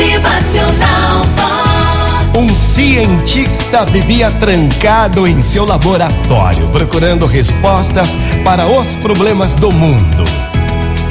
[0.00, 2.34] Motivacional Vox.
[2.34, 8.08] Um cientista vivia trancado em seu laboratório, procurando respostas
[8.42, 10.24] para os problemas do mundo.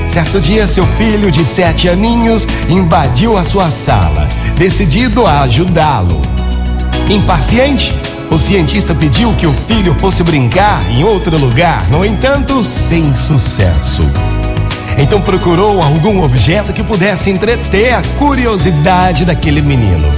[0.07, 6.19] Certo dia, seu filho de sete aninhos invadiu a sua sala, decidido a ajudá-lo.
[7.11, 7.93] Impaciente,
[8.31, 14.01] o cientista pediu que o filho fosse brincar em outro lugar, no entanto, sem sucesso.
[14.97, 20.09] Então procurou algum objeto que pudesse entreter a curiosidade daquele menino.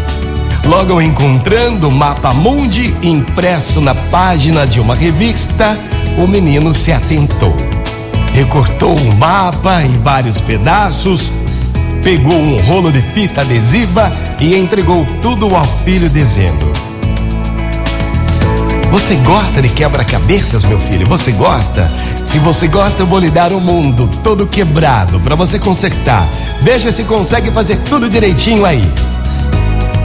[0.66, 5.78] Logo encontrando o mapa mundi impresso na página de uma revista,
[6.18, 7.56] o menino se atentou.
[8.34, 11.32] Recortou o mapa em vários pedaços,
[12.04, 16.72] pegou um rolo de fita adesiva e entregou tudo ao filho, dizendo:
[18.92, 21.06] Você gosta de quebra-cabeças, meu filho?
[21.08, 21.88] Você gosta?
[22.26, 26.28] Se você gosta, eu vou lhe dar o mundo todo quebrado para você consertar.
[26.62, 28.90] Veja se consegue fazer tudo direitinho aí.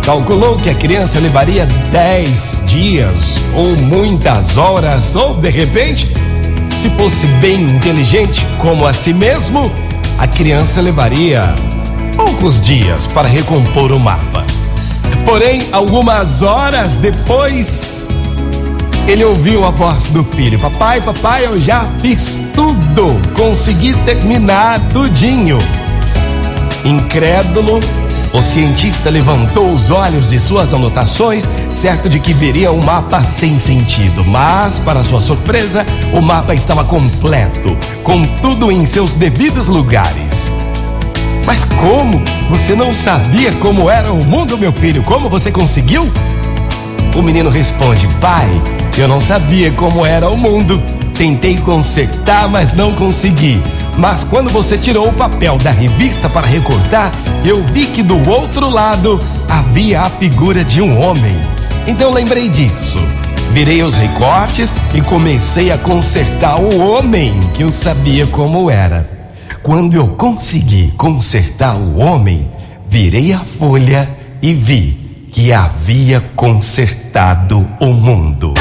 [0.05, 6.13] Calculou que a criança levaria 10 dias ou muitas horas, ou de repente,
[6.75, 9.71] se fosse bem inteligente como a si mesmo,
[10.19, 11.43] a criança levaria
[12.17, 14.45] poucos dias para recompor o mapa.
[15.25, 18.07] Porém, algumas horas depois,
[19.07, 25.59] ele ouviu a voz do filho: Papai, papai, eu já fiz tudo, consegui terminar tudinho.
[26.85, 27.81] Incrédulo,
[28.33, 33.59] o cientista levantou os olhos de suas anotações, certo de que veria um mapa sem
[33.59, 34.25] sentido.
[34.25, 40.51] Mas, para sua surpresa, o mapa estava completo, com tudo em seus devidos lugares.
[41.47, 42.23] Mas como?
[42.51, 45.03] Você não sabia como era o mundo, meu filho?
[45.05, 46.11] Como você conseguiu?
[47.17, 48.51] O menino responde: Pai,
[49.01, 50.83] eu não sabia como era o mundo.
[51.17, 53.61] Tentei consertar, mas não consegui.
[53.99, 57.11] Mas quando você tirou o papel da revista para recortar,
[57.45, 61.35] eu vi que do outro lado havia a figura de um homem.
[61.87, 62.99] Então lembrei disso.
[63.53, 69.09] Virei os recortes e comecei a consertar o homem que eu sabia como era.
[69.63, 72.51] Quando eu consegui consertar o homem,
[72.89, 74.09] virei a folha
[74.43, 78.55] e vi que havia consertado o mundo.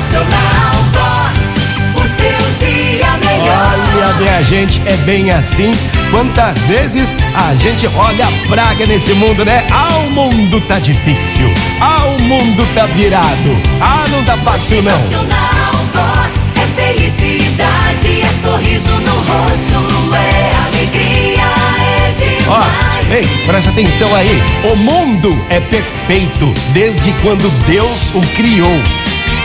[0.00, 1.60] Motivacional Vox.
[1.94, 3.78] O seu dia melhor.
[3.94, 5.70] Olha, minha gente, é bem assim.
[6.10, 9.66] Quantas vezes a gente olha a praga nesse mundo, né?
[9.70, 11.52] Ah, o mundo tá difícil.
[11.80, 13.60] Ah, o mundo tá virado.
[13.80, 14.92] Ah, não tá fácil não.
[14.92, 16.50] Motivacional Vox.
[16.56, 22.00] É felicidade, é sorriso no rosto, é alegria, é
[22.48, 24.42] Ó, ei, presta atenção aí.
[24.72, 28.99] O mundo é perfeito desde quando Deus o criou.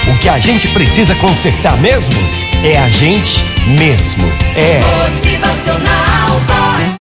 [0.07, 2.13] O que a gente precisa consertar mesmo
[2.63, 4.31] é a gente mesmo.
[4.55, 4.79] É.
[5.09, 6.85] Motivacional.